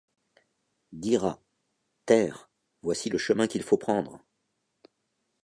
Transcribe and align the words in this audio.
Dira: 0.93 1.39
terre, 2.07 2.49
voici 2.81 3.11
le 3.11 3.19
chemin 3.19 3.45
qu’il 3.45 3.61
faut 3.61 3.77
prendre 3.77 4.19